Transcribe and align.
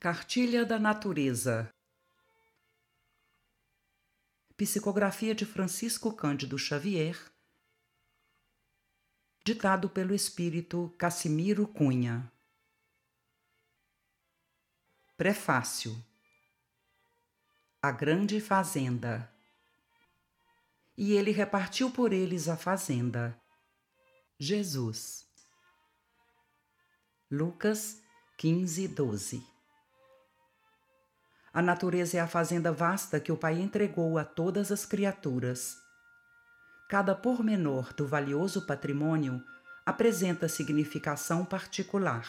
Cartilha 0.00 0.64
da 0.64 0.78
Natureza. 0.78 1.68
Psicografia 4.56 5.34
de 5.34 5.44
Francisco 5.44 6.12
Cândido 6.12 6.56
Xavier. 6.56 7.20
Ditado 9.44 9.90
pelo 9.90 10.14
espírito 10.14 10.94
Cassimiro 10.96 11.66
Cunha. 11.66 12.30
Prefácio. 15.16 16.00
A 17.82 17.90
grande 17.90 18.40
fazenda. 18.40 19.28
E 20.96 21.12
ele 21.14 21.32
repartiu 21.32 21.90
por 21.90 22.12
eles 22.12 22.46
a 22.46 22.56
fazenda. 22.56 23.36
Jesus. 24.38 25.28
Lucas 27.28 28.00
15, 28.36 28.86
12 28.86 29.57
a 31.58 31.62
natureza 31.62 32.16
é 32.16 32.20
a 32.20 32.28
fazenda 32.28 32.70
vasta 32.70 33.18
que 33.18 33.32
o 33.32 33.36
Pai 33.36 33.60
entregou 33.60 34.16
a 34.16 34.24
todas 34.24 34.70
as 34.70 34.86
criaturas. 34.86 35.76
Cada 36.88 37.16
pormenor 37.16 37.92
do 37.94 38.06
valioso 38.06 38.64
patrimônio 38.64 39.42
apresenta 39.84 40.48
significação 40.48 41.44
particular. 41.44 42.28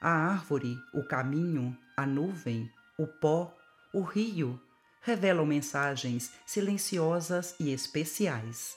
A 0.00 0.10
árvore, 0.10 0.78
o 0.94 1.02
caminho, 1.02 1.76
a 1.96 2.06
nuvem, 2.06 2.70
o 2.96 3.04
pó, 3.04 3.52
o 3.92 4.02
rio 4.02 4.62
revelam 5.00 5.44
mensagens 5.44 6.30
silenciosas 6.46 7.56
e 7.58 7.72
especiais. 7.72 8.76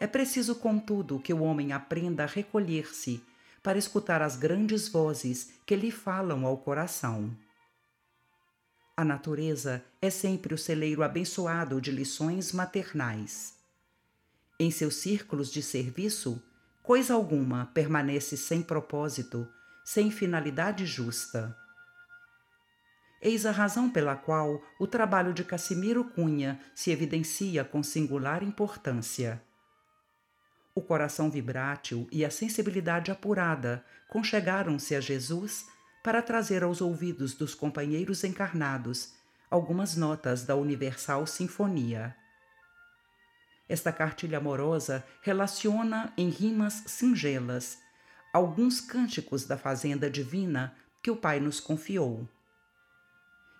É 0.00 0.08
preciso, 0.08 0.56
contudo, 0.56 1.20
que 1.20 1.32
o 1.32 1.44
homem 1.44 1.72
aprenda 1.72 2.24
a 2.24 2.26
recolher-se 2.26 3.24
para 3.62 3.78
escutar 3.78 4.20
as 4.20 4.34
grandes 4.34 4.88
vozes 4.88 5.52
que 5.64 5.76
lhe 5.76 5.92
falam 5.92 6.44
ao 6.44 6.56
coração. 6.56 7.30
A 8.96 9.04
natureza 9.04 9.84
é 10.00 10.10
sempre 10.10 10.54
o 10.54 10.58
celeiro 10.58 11.02
abençoado 11.02 11.80
de 11.80 11.90
lições 11.90 12.52
maternais. 12.52 13.54
Em 14.58 14.70
seus 14.70 14.96
círculos 14.96 15.50
de 15.50 15.62
serviço, 15.62 16.42
coisa 16.82 17.14
alguma 17.14 17.66
permanece 17.66 18.36
sem 18.36 18.62
propósito, 18.62 19.48
sem 19.84 20.10
finalidade 20.10 20.86
justa. 20.86 21.56
Eis 23.20 23.46
a 23.46 23.50
razão 23.50 23.88
pela 23.88 24.16
qual 24.16 24.62
o 24.78 24.86
trabalho 24.86 25.32
de 25.32 25.44
Cassimiro 25.44 26.04
Cunha 26.04 26.60
se 26.74 26.90
evidencia 26.90 27.64
com 27.64 27.82
singular 27.82 28.42
importância 28.42 29.42
o 30.74 30.80
coração 30.80 31.30
vibrátil 31.30 32.08
e 32.10 32.24
a 32.24 32.30
sensibilidade 32.30 33.10
apurada 33.10 33.84
conchegaram-se 34.08 34.94
a 34.94 35.00
Jesus 35.00 35.66
para 36.02 36.20
trazer 36.20 36.62
aos 36.62 36.80
ouvidos 36.80 37.34
dos 37.34 37.54
companheiros 37.54 38.24
encarnados 38.24 39.14
algumas 39.50 39.96
notas 39.96 40.44
da 40.44 40.56
universal 40.56 41.26
sinfonia. 41.26 42.16
Esta 43.68 43.92
cartilha 43.92 44.38
amorosa 44.38 45.04
relaciona 45.20 46.12
em 46.16 46.28
rimas 46.28 46.82
singelas 46.86 47.78
alguns 48.32 48.80
cânticos 48.80 49.44
da 49.44 49.58
fazenda 49.58 50.10
divina 50.10 50.74
que 51.02 51.10
o 51.10 51.16
Pai 51.16 51.38
nos 51.38 51.60
confiou. 51.60 52.26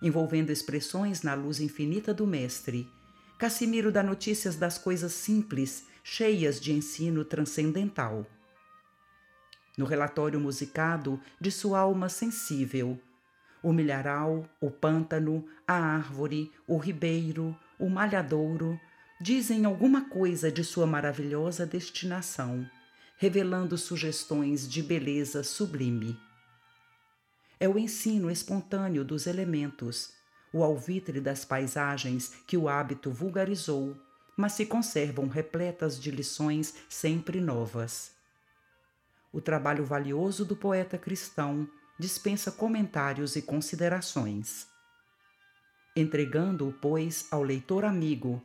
Envolvendo 0.00 0.50
expressões 0.50 1.22
na 1.22 1.34
luz 1.34 1.60
infinita 1.60 2.12
do 2.12 2.26
Mestre, 2.26 2.90
Cassimiro 3.38 3.92
dá 3.92 4.02
notícias 4.02 4.56
das 4.56 4.78
coisas 4.78 5.12
simples 5.12 5.86
cheias 6.02 6.60
de 6.60 6.72
ensino 6.72 7.24
transcendental. 7.24 8.26
No 9.76 9.84
relatório 9.84 10.38
musicado 10.38 11.20
de 11.40 11.50
sua 11.50 11.80
alma 11.80 12.08
sensível, 12.08 13.00
o 13.62 13.72
milharal, 13.72 14.44
o 14.60 14.70
pântano, 14.70 15.46
a 15.66 15.74
árvore, 15.74 16.52
o 16.66 16.76
ribeiro, 16.76 17.56
o 17.78 17.88
malhadouro 17.88 18.78
dizem 19.20 19.64
alguma 19.64 20.08
coisa 20.08 20.50
de 20.50 20.64
sua 20.64 20.86
maravilhosa 20.86 21.64
destinação, 21.64 22.68
revelando 23.16 23.78
sugestões 23.78 24.68
de 24.68 24.82
beleza 24.82 25.42
sublime. 25.42 26.18
É 27.58 27.68
o 27.68 27.78
ensino 27.78 28.30
espontâneo 28.30 29.04
dos 29.04 29.26
elementos, 29.26 30.12
o 30.52 30.62
alvitre 30.62 31.20
das 31.20 31.44
paisagens 31.44 32.32
que 32.46 32.56
o 32.56 32.68
hábito 32.68 33.10
vulgarizou 33.10 33.96
mas 34.36 34.52
se 34.52 34.66
conservam 34.66 35.28
repletas 35.28 36.00
de 36.00 36.10
lições 36.10 36.74
sempre 36.88 37.40
novas. 37.40 38.12
O 39.32 39.40
trabalho 39.40 39.84
valioso 39.84 40.44
do 40.44 40.54
poeta 40.54 40.98
cristão 40.98 41.66
dispensa 41.98 42.52
comentários 42.52 43.34
e 43.34 43.42
considerações. 43.42 44.66
Entregando-o, 45.96 46.72
pois, 46.72 47.26
ao 47.30 47.42
leitor 47.42 47.84
amigo, 47.84 48.42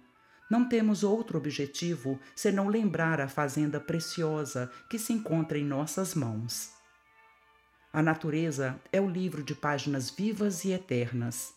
não 0.49 0.67
temos 0.67 1.03
outro 1.03 1.37
objetivo 1.37 2.19
senão 2.35 2.67
lembrar 2.67 3.19
a 3.19 3.27
fazenda 3.27 3.79
preciosa 3.79 4.71
que 4.89 4.97
se 4.97 5.11
encontra 5.11 5.57
em 5.57 5.65
nossas 5.65 6.15
mãos. 6.15 6.71
A 7.91 8.01
natureza 8.01 8.79
é 8.91 9.01
o 9.01 9.09
livro 9.09 9.43
de 9.43 9.55
páginas 9.55 10.09
vivas 10.09 10.63
e 10.63 10.71
eternas. 10.71 11.53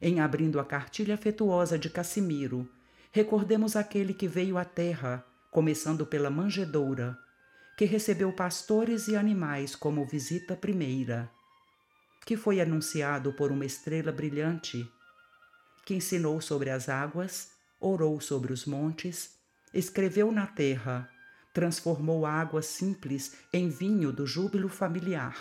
Em 0.00 0.20
abrindo 0.20 0.60
a 0.60 0.64
cartilha 0.64 1.14
afetuosa 1.14 1.78
de 1.78 1.90
Cassimiro, 1.90 2.70
recordemos 3.10 3.74
aquele 3.74 4.14
que 4.14 4.28
veio 4.28 4.56
à 4.56 4.64
terra, 4.64 5.24
começando 5.50 6.06
pela 6.06 6.30
manjedoura, 6.30 7.18
que 7.78 7.84
recebeu 7.84 8.32
pastores 8.32 9.06
e 9.06 9.14
animais 9.14 9.76
como 9.76 10.04
visita 10.04 10.56
primeira, 10.56 11.30
que 12.26 12.36
foi 12.36 12.60
anunciado 12.60 13.32
por 13.32 13.52
uma 13.52 13.64
estrela 13.64 14.10
brilhante, 14.10 14.84
que 15.86 15.94
ensinou 15.94 16.40
sobre 16.40 16.70
as 16.70 16.88
águas, 16.88 17.52
orou 17.80 18.20
sobre 18.20 18.52
os 18.52 18.66
montes, 18.66 19.38
escreveu 19.72 20.32
na 20.32 20.44
terra, 20.44 21.08
transformou 21.54 22.26
água 22.26 22.62
simples 22.62 23.36
em 23.52 23.68
vinho 23.68 24.10
do 24.10 24.26
júbilo 24.26 24.68
familiar, 24.68 25.36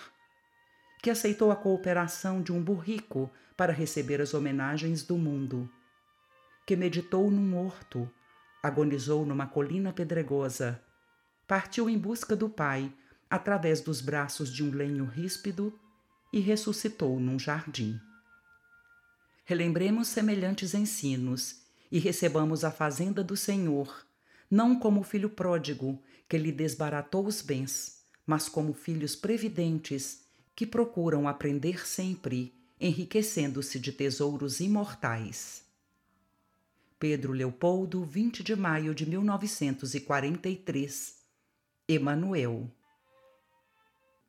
que 1.01 1.09
aceitou 1.09 1.51
a 1.51 1.55
cooperação 1.55 2.43
de 2.43 2.53
um 2.53 2.63
burrico 2.63 3.31
para 3.57 3.73
receber 3.73 4.21
as 4.21 4.35
homenagens 4.35 5.01
do 5.01 5.17
mundo 5.17 5.67
que 6.67 6.75
meditou 6.75 7.31
num 7.31 7.57
horto, 7.57 8.11
agonizou 8.61 9.25
numa 9.25 9.47
colina 9.47 9.93
pedregosa, 9.93 10.83
partiu 11.47 11.89
em 11.89 11.97
busca 11.97 12.35
do 12.35 12.49
Pai 12.49 12.93
através 13.29 13.81
dos 13.81 14.01
braços 14.01 14.53
de 14.53 14.63
um 14.63 14.71
lenho 14.71 15.05
ríspido 15.05 15.77
e 16.31 16.39
ressuscitou 16.39 17.19
num 17.19 17.39
jardim. 17.39 17.99
Relembremos 19.45 20.09
semelhantes 20.09 20.73
ensinos 20.73 21.61
e 21.89 21.99
recebamos 21.99 22.65
a 22.65 22.71
fazenda 22.71 23.23
do 23.23 23.37
Senhor, 23.37 24.05
não 24.51 24.77
como 24.77 25.03
filho 25.03 25.29
pródigo 25.29 26.03
que 26.27 26.37
lhe 26.37 26.51
desbaratou 26.51 27.25
os 27.25 27.41
bens, 27.41 28.03
mas 28.25 28.49
como 28.49 28.73
filhos 28.73 29.15
previdentes 29.15 30.25
que 30.53 30.65
procuram 30.65 31.25
aprender 31.27 31.87
sempre, 31.87 32.53
enriquecendo-se 32.79 33.79
de 33.79 33.91
tesouros 33.93 34.59
imortais. 34.59 35.63
Pedro 36.99 37.31
Leopoldo, 37.31 38.03
20 38.03 38.43
de 38.43 38.55
maio 38.55 38.93
de 38.93 39.07
1943. 39.07 41.26
Emanuel. 41.89 42.69